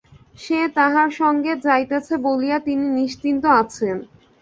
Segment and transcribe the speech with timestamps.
[0.39, 3.97] সে তাঁহার সঙ্গে যাইতেছে বলিয়া তিনি নিশ্চিন্ত আছেন।